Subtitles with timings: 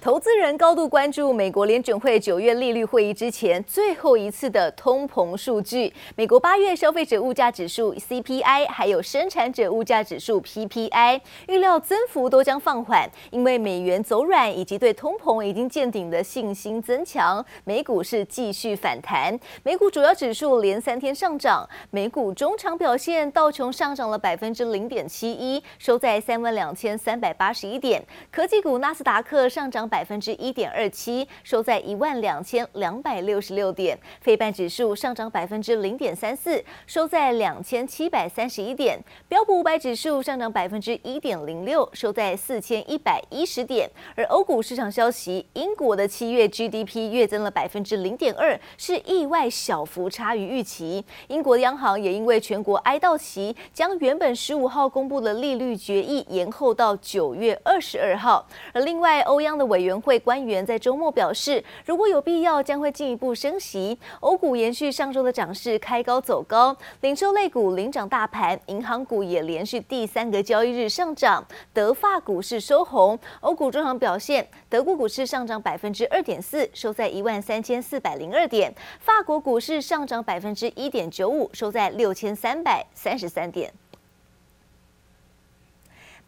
[0.00, 5.92] 投资人高度关注美国联准会九月利率会议之前最后一次的通膨数据。
[6.16, 17.44] 美国八月消费者物价指数 CPI，还有生产者物价指数 PPI，预料增幅都将放缓，因为美元走软以及对通膨已经见顶的信心增强。
[17.64, 21.68] 美股是继续反弹，美股主要指数连三天上涨。
[21.90, 28.02] 美股中场表现，道琼上涨了百分之零点七一，收在三万两千三百八十一点。
[28.30, 29.89] 科技股纳斯达克上涨。
[29.90, 33.98] 百分之一点二七，收在一万两千两百六十六点。
[34.20, 38.98] 费半指数上涨百分之零点三四，收在两千七百三十一点。
[39.28, 43.90] 标普五百指数上涨百分之一点零六，收在四千一百一十点。
[44.14, 51.04] 而欧股市场消息，英国的七月 GDP 月增了百分之零点二，是意外小幅差于预期。
[51.26, 58.46] 英国央行也因为全国哀悼期，将原本十五号公布的利率决议延后到九月二十二号。
[58.72, 63.98] 而另外，欧央的委委员会官员在周末表示，如果有必要，将会进一步升息。
[64.20, 71.42] 欧股延续上周的涨势，开高走高，零售类股领涨大盘，银行股也连续第三个交易日上涨。
[71.72, 78.70] 德法股市收红，欧股中场表现，德国股市上涨百分之二点四，收在一万三千四百零二点；
[79.00, 83.72] 法国股市上涨百分之一点九五，收在六千三百三十三点。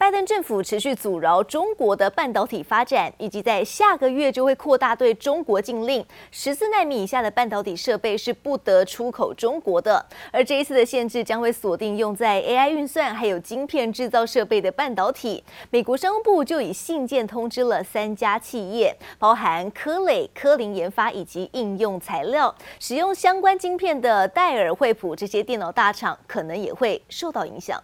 [0.03, 6.05] 拜登政府持续阻挠中国的半导体发展，以及在下个月就会扩大对中国禁令。
[6.29, 10.05] 十四纳米以下的半导体设备是不得出口中国的。
[10.29, 15.41] 而这一次的限制将会锁定用在 AI 运算还有晶片制造设备的半导体。
[15.69, 27.81] 美国商务部就以信件通知了三家企业，包含科磊、科林研发以及应用材料，使用相关晶片的戴尔、惠普这些电脑大厂可能也会受到影响。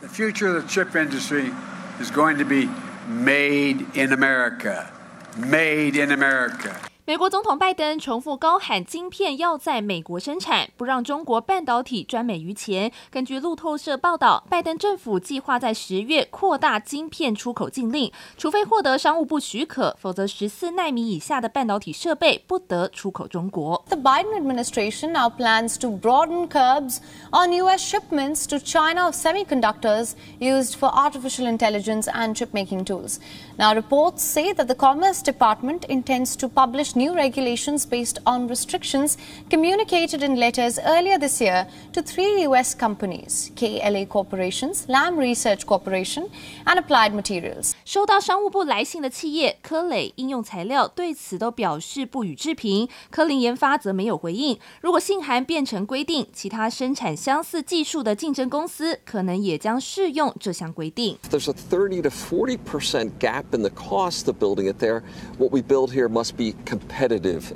[0.00, 1.52] The future of the chip industry
[2.00, 2.68] is going to be
[3.06, 4.92] made in America.
[5.36, 6.91] Made in America.
[7.04, 12.92] 美国总统拜登重复高喊，晶片要在美国生产，不让中国半导体专美于前。
[13.10, 23.84] 根据路透社报道，拜登政府计划在十月扩大晶片出口禁令，除非获得商务部许可，否则十四奈米以下的半导体设备不得出口中国。
[23.88, 26.98] The Biden administration now plans to broaden curbs
[27.32, 27.82] on U.S.
[27.82, 33.18] shipments to China of semiconductors used for artificial intelligence and chip making tools.
[33.58, 39.17] Now, reports say that the Commerce Department intends to publish new regulations based on restrictions
[39.49, 42.75] communicated in letters earlier this year to three U.S.
[42.75, 46.29] companies KLA Corporations, Lam Research Corporation,
[46.65, 47.73] and Applied Materials.
[47.85, 54.57] 收到商务部来信的企业科磊应用材料对此都表示不予置评，科林研发则没有回应。
[54.81, 61.17] 如果信函变成规定，其他生产相似技术的竞争公司可能也将适用这项规定。
[61.29, 65.01] There's a 30 to 40 percent gap in the cost of building it there.
[65.37, 66.80] What we build here must be competitive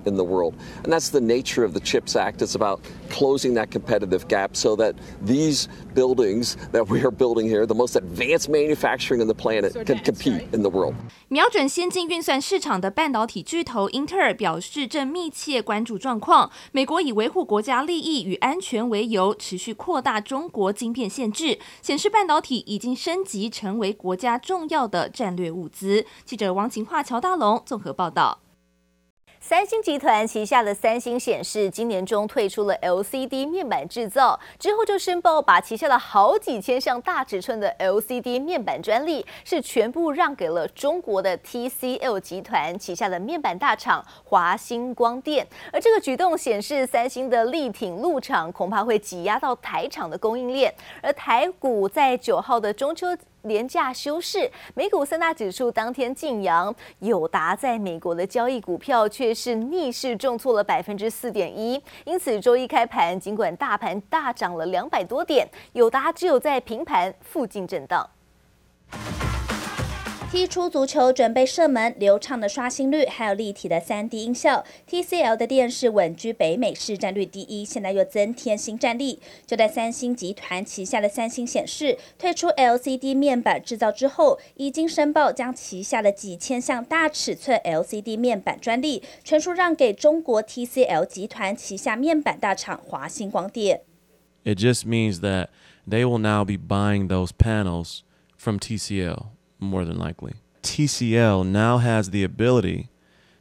[0.05, 0.53] in the world.
[0.83, 2.41] And that's the nature of the CHIPS Act.
[2.41, 2.79] It's about
[3.09, 4.95] closing that competitive gap so that
[5.25, 9.99] these buildings that we are building here, the most advanced manufacturing in the planet, can
[9.99, 10.95] compete in the world.
[11.27, 16.51] 瞄准先进运算市场的半导体巨头英特尔表示，正密切关注状况。
[16.71, 26.05] 美国以维护国家利益与安全为由，持续扩大中国晶片限制，显示半导体已经升级成为国家重要的战略物资。
[26.25, 28.39] 记者王晴樺、乔大龙综合报道。
[29.48, 45.46] 三星集团旗下的三星显示，今年中退出了 LCD 面板制造，之后就申报把旗下的好几千项大尺寸的 LCD 面板专利是全部让给了中国的 TCL 集团旗下的面板大厂华星光电。
[45.72, 50.74] 而这个举动显示，三星的力挺入厂恐怕会挤压到台厂的供应链。
[51.00, 53.16] 而台股在九号的中秋。
[53.46, 68.08] 廉价休市，美股三大指数当天净扬，友达在美国的交易股票却是逆势重挫了百分之四点一，因此周一开盘，尽管大盘大涨了两百多点，友达只有在平盘附近震荡。
[70.36, 79.18] 踢出足球，准备射门，流畅的刷新率，还有立体的 3D 音效，TCL 的电视稳居北美市占率第一，现在又增添新战力。
[79.46, 93.80] 就在三星集团旗下的三星显示退出 LCD 面板制造之后，已经申报将旗下的几千项大尺寸 LCD 面板专利全数让给中国 TCL 集团旗下面板大厂华星光电。
[94.44, 95.46] It just means that
[95.88, 98.00] they will now be buying those panels
[98.36, 99.35] from TCL.
[99.58, 102.88] More than likely, TCL now has the ability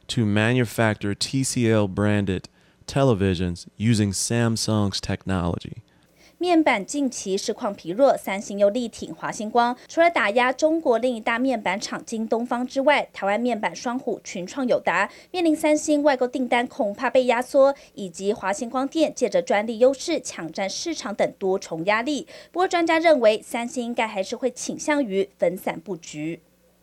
[0.08, 2.48] to manufacture TCL branded
[2.86, 5.82] televisions using Samsung's technology.
[6.38, 22.26] 面板近期市况疲弱，三星又力挺华星光，除了打压中国另一大面板厂京东方之外，台湾面板双虎群创、友达面临三星外购订单恐怕被压缩，以及华星光电借着专利优势抢占市场等多重压力。
[22.52, 26.38] 不过专家认为，三星应该还是会倾向于分散布局。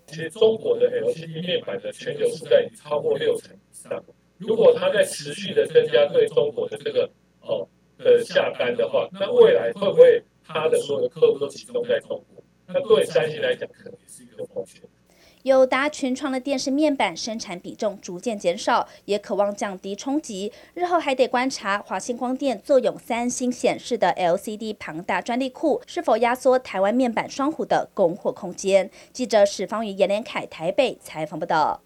[0.07, 4.03] 其实中国的 LCD 面板的全球市占已超过六成以上，
[4.39, 7.07] 如果它在持续的增加对中国的这个
[7.41, 7.67] 哦。
[8.03, 12.44] 的下单的话，那未来会不会他的所有的客户都集中在中国？
[12.67, 14.81] 那对三星来讲，可能也是一个风险。
[15.44, 20.50] 友达群创的电视面板生产比重逐渐减少，也渴望降低冲击。
[20.73, 28.89] 日后还得观察华星光电坐拥三星显示的 LCD 庞大专利库，是否压缩台湾面板双虎的供货空间。
[29.11, 31.81] 记者史方宇、严连凯台北采访报道。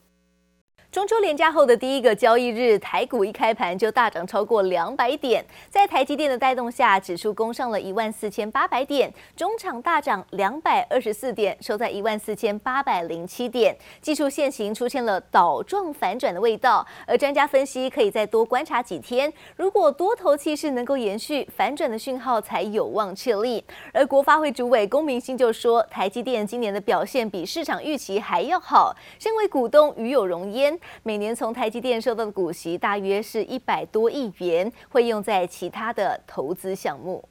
[0.97, 23.63] 中秋连假后的第一个交易日，台股一开盘就大涨超过两百点，在台积电的带动下，指数攻上了一万四千八百点，中场大涨两百二十四点，收在一万四千八百零七点，技术线型出现了倒状反转的味道，而专家分析可以再多观察几天，如果多头气势能够延续，反转的讯号才有望确立。
[23.93, 30.75] 而国发会主委龚明鑫就说，台积电今年的表现比市场预期还要好，身为股东与有荣焉。
[31.03, 37.23] 每年从台积电收到的股息大约是一百多亿元，会用在其他的投资项目。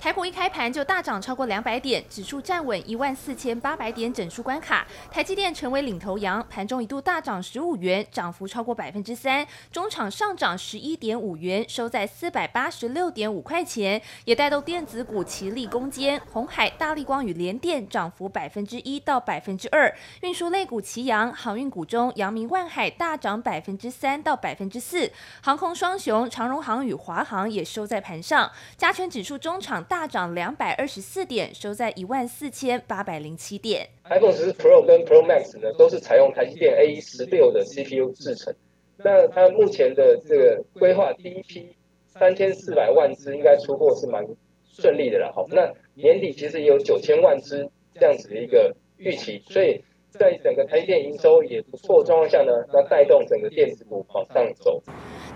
[0.00, 4.86] 台股一开盘就大涨超过两百点，指数站稳一万四千八百点整数关卡。
[5.10, 9.46] 台积电成为领头羊，盘中一度大涨十五元，涨幅超过百分之三。
[9.70, 16.18] 中场上涨十一点五元，收在四百八十六点五块钱，也带动电子股齐力攻坚。
[16.32, 19.94] 红海、大力光与联电涨幅百分之一到百分之二。
[20.22, 25.12] 运输类股齐扬，航运股中阳明、万海大涨百分之三到百分之四。
[25.42, 28.50] 航空双雄长荣航与华航也收在盘上。
[28.78, 29.84] 加权指数中场。
[29.90, 33.88] 大涨两百二十四点，收在一万四千八百零七点。
[34.04, 38.54] iPhone 十四 Pro 跟 Pro Max 呢，都是采用台积电 A 十六的 CPU 制程。
[38.98, 41.74] 那它目前的这个规划，第一批
[42.06, 44.24] 三千四百万只应该出货是蛮
[44.62, 45.32] 顺利的了。
[45.32, 54.80] 好，那年底其实也有九千万只这样子的一个预期，所以在整个台积电营收也不错状况下呢，那带动整个电子股往上走。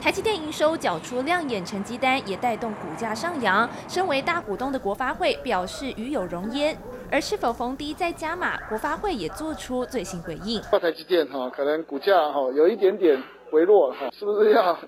[0.05, 3.67] 台积电营收缴出亮眼成绩单，也带动股价上扬。
[3.89, 6.77] 身为大股东的国发会表示与有荣焉，
[7.11, 10.61] 而是否逢低再加码，国发会也做出最新回应。
[10.61, 14.79] 台积电哈，可能股价哈有一点点回落哈，是不是要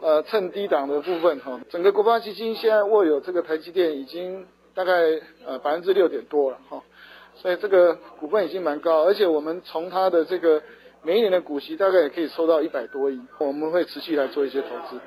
[0.00, 1.60] 呃趁低档的部分哈？
[1.68, 4.92] 整个国发基金现在握有这个台积电已经大概
[5.44, 6.80] 呃百分之六点多了哈，
[7.34, 10.62] 所以这个股份已经蛮高，而且我们从它的这个。
[11.02, 15.00] 每一年的股息大概也可以收到一百多亿，我们会持续来做一些投资。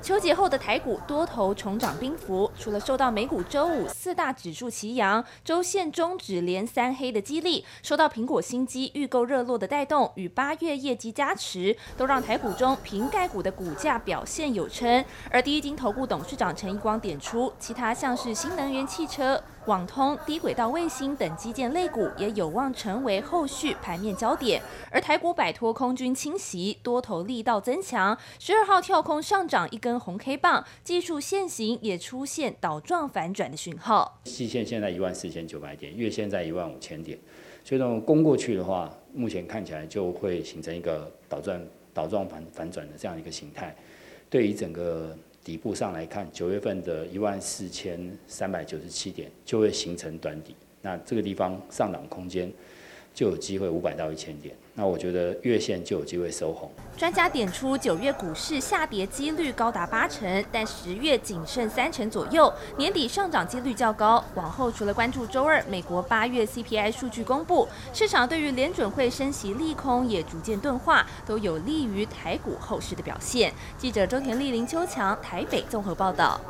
[0.00, 15.04] 秋节后的台股多头重涨兵符，除了受到美股周五四大指数齐扬、周线中指连三黑的激励，受到苹果新机预购热络的带动，与八月业绩加持，都让台股中平盖股的股价表现有撑。
[15.30, 24.62] 而第一金投顾董事长陈一光点出，其他像是新能源汽车、网通、低轨道卫星等基建类股也有望成为后续盘面焦点。
[24.92, 29.87] 而台股摆脱空军侵袭，多头力道增强，十二号跳空上涨一根。
[29.88, 37.18] 跟红 K 棒技术线型也出现倒状反转的讯号，季线现在一万四千九百点，月线在一万五千点，
[37.64, 43.74] 所以这种攻过去的话，目前看起来就会形成一个倒转倒状反反转的这样一个形态。
[44.28, 52.52] 对于整个底部上来看，九月份的一万四千三百九十七点就会形成短底，那这个地方上涨空间
[53.18, 54.54] 就有机会五百到一千点。
[54.74, 56.70] 那我觉得月线就有机会收红。
[56.96, 64.24] 专家点出，九月股市下跌几率高达八成，但十月仅剩三成左右，年底上涨几率较高。
[64.36, 73.52] 往后除了关注周二美国八月 CPI 数据公布，市场对于联准会升息利空也逐渐钝化，都有利于台股后市的表现。
[73.76, 76.40] 记者周田丽、林秋强台北综合报道。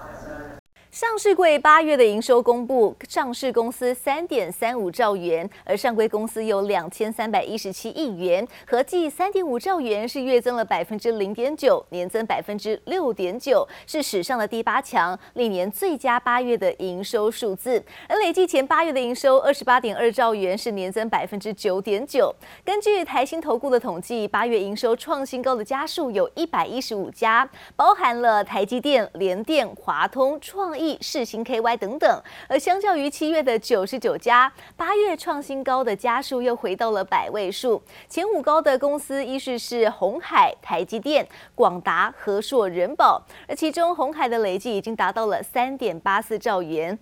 [1.00, 17.80] 上市柜八月的营收公布，上市公司三点三五兆元，而上柜公司有两千三百一十七亿元，合计三点五兆元，是月增了百分之零点九，年增百分之六点九，是史上的第八强，历年最佳八月的营收数字。
[18.08, 22.34] 而累计前八月的营收二十八点二兆元，是年增百分之九点九。
[22.64, 32.22] 根据台新投顾的统计，八月营收创新高的家数有一百一十五家，包含了台积电、联电、华通、创意世新 KY 等等。
[32.48, 37.82] 而相较于七月的九十九家，八月创新高的家数又回到了百位数。
[38.08, 46.98] 前五高的公司依序是鸿海、台积电、广达、和硕、人保，而其中鸿海的累计已经达到了三点八四兆元。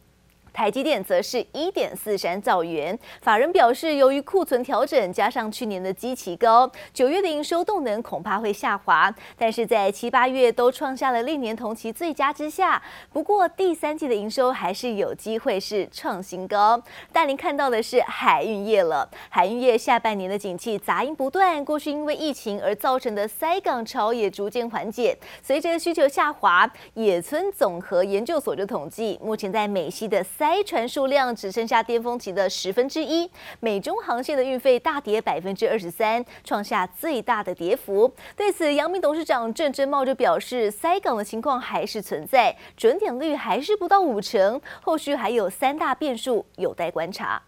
[0.57, 2.99] 台积电则是一点四三兆元。
[3.21, 9.15] 法人表示，由于库存调整加上去年的基期高，九月的营收动能恐怕会下滑。
[9.37, 12.83] 但是在七八月都创下了历年同期最佳之下，
[13.13, 16.83] 不过第三季的营收还是有机会是创新高。
[17.13, 25.15] 带您看到的是海运业了，海运业下半年的景气杂音不断，过去因为疫情而造成的塞港潮也逐渐缓解。
[25.43, 38.09] 随着需求下滑，野村综合研究所就统计，目前在美西的塞该船数量只剩下巅峰期的十分之一，美中航线的运费大跌百分之二十三，创下最大的跌幅。
[38.37, 47.43] 对此，杨明董事长郑振茂就表示，塞港的情况还是存在，准点率还是不到五成，后续还有三大变数有待观察。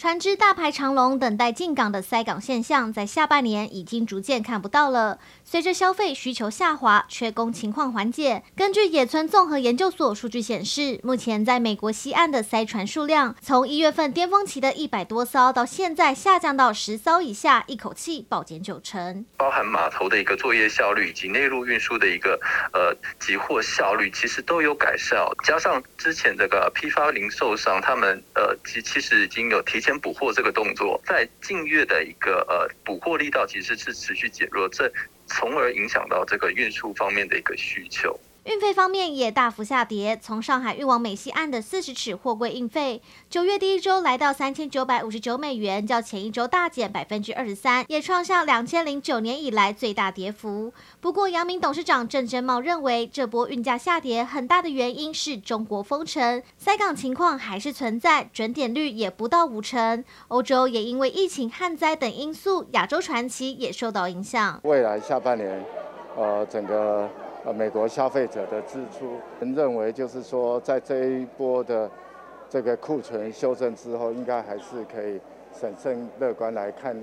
[0.00, 5.18] 船只大排长龙等待进港的塞港现象，在下半年已经逐渐看不到了。
[5.44, 8.42] 随着消费需求下滑，缺工情况缓解。
[8.56, 19.26] 根据野村综合研究所数据显示，目前在美国西岸的塞船数量，从一月份巅峰期的一百多艘，到现在下降到十艘以下，一口气暴减九成。
[19.36, 22.40] 包含码头的一个作业效率以及内陆运输的一个
[22.72, 25.18] 呃集货效率，其实都有改善。
[25.44, 29.89] 加上之前这个批发零售商，他们呃其其实已经有提前。
[29.98, 34.92] 补货这个动作，在近月的一个呃补货力道其实是持续减弱，这
[35.26, 38.18] 从而影响到这个运输方面的一个需求。
[38.44, 50.72] 运费方面也大幅下跌，从上海运往美西岸的四十尺货柜运费，九月第一周来到三千九百五十九美元，较前一周大减百分之二十三，也创下两千零九年以来最大跌幅。
[51.02, 60.02] 不过，阳明董事长郑贞茂认为，这波运价下跌很大的原因是中国封城，塞港情况还是存在，准点率也不到五成。
[60.28, 64.58] 欧洲也因为疫情、旱灾等因素，亚洲传奇也受到影响。
[64.64, 65.62] 未来下半年，
[66.16, 67.06] 呃，整个。
[67.44, 69.18] 呃，美国消费者的支出，
[69.54, 71.90] 认为就是说，在这一波的
[72.50, 75.18] 这个库存修正之后，应该还是可以。
[75.58, 76.96] 审慎乐观来看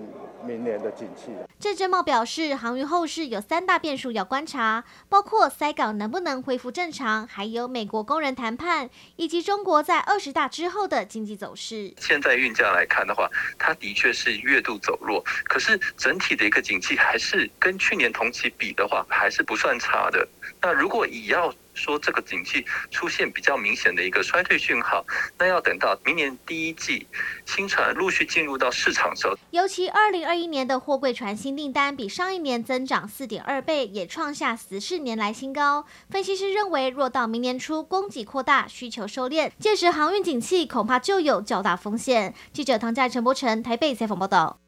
[0.44, 1.32] 明年的景气。
[1.60, 11.94] 郑正茂表示，航运后市有三大变数要观察，包括塞港能不能恢复正常，还有美国工人谈判，以及中国在二十大之后的经济走势。
[11.98, 20.28] 现在运价来看的话，它的确是月度走弱，可是整体的一个景气还是跟去年同期比的话，还是不算差的。
[20.62, 25.06] 那如果以要说这个景气出现比较明显的一个衰退讯号，
[25.38, 27.08] 那要等到明年第一季
[27.46, 29.38] 新船陆续进入到市场时候。
[29.52, 35.86] 尤其二零二一年的货柜船新订单比上一年增长四点二倍，也创下十四年来新高。
[36.10, 42.34] 分析师认为，若到明年初供给扩大、需求收敛，届时航运景气恐怕就有较大风险。
[42.52, 44.60] 记者唐佳、陈柏成台北采访报道。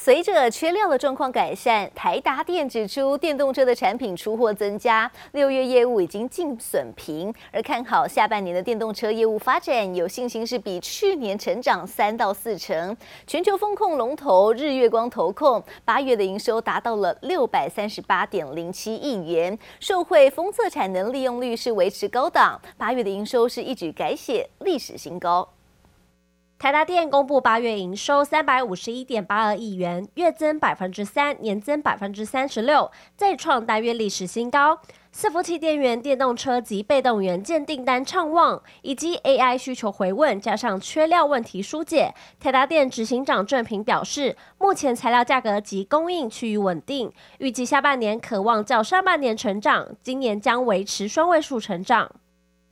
[0.00, 12.96] 随着缺料的状况改善，台达电指出，电动车的产品出货增加，六月业务已经净损平，而看好下半年的电动车业务发展，有信心是比去年成长三到四成。
[13.26, 25.57] 全球风控龙头日月光投控八月的营收达到了六百三十八点零七亿元，受惠封测产能利用率是维持高档，八月的营收是一举改写历史新高。
[26.58, 34.80] 台达电公布八月营收三百五十一点八二亿元，月增百分之三，年增百分之三十六，再创单月历史新高。
[35.14, 52.10] 伺服器电源、电动车及被动元件订单畅旺，以及 AI 需求回温，加上缺料问题疏解，台达电执行长郑平表示，目前材料价格及供应趋于稳定，预计下半年可望较上半年成长，今年将维持双位数成长。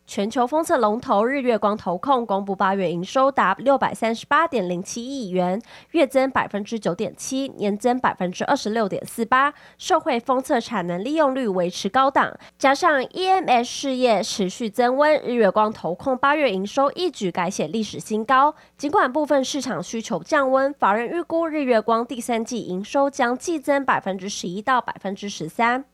[0.06, 5.60] 全球封测龙头日月光投控公布八月营收达六百三十八点零七亿元，
[5.90, 9.52] 月增百分之九点七，年增百分之二十六点四八。
[9.76, 18.54] 受惠封测产能利用率维持高档，加上 EMS 事业持续增温，日月光投控八月营收一举改写历史新高。
[18.78, 25.84] 尽管部分市场需求降温，法人预估日月光第三季营收将季增百分之十一到百分之十三。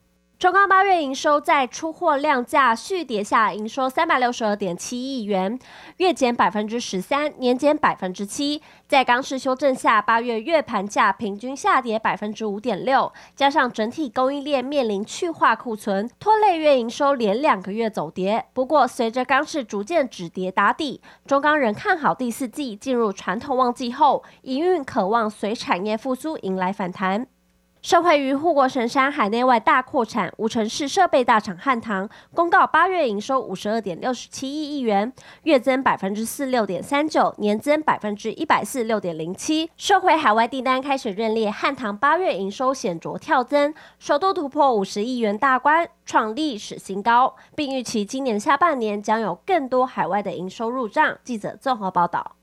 [0.43, 5.57] 中钢八月营收在出货量价续跌下，营收三百六十二点七亿元，
[5.99, 8.61] 月减百分之十三，年减百分之七。
[8.89, 18.45] 在钢市修正下，八月月盘价平均下跌百分之五点六，加上整体供应链面临去化库存，拖累月营收连两个月走跌。
[18.53, 27.29] 不过，随着钢市逐渐止跌打底，中钢仍看好第四季进入传统旺季后，营运可望随产业复苏迎来反弹。
[27.83, 35.13] 受惠于护国神山海内外大扩产，无尘室设备大厂汉唐公告八月营收五十二点六十七亿亿元，
[35.43, 39.69] 月增百分之四六点三九，年增百分之一百四六点零七。
[39.77, 51.19] 受惠海外订单开始认列，汉唐八月营收显著跳增，首度突破五十亿元大关，创历史新高，并预期今年下半年将有更多海外的营收入账。
[51.25, 52.37] 记者综合报道。